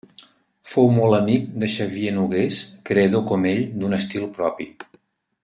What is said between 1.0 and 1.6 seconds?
amic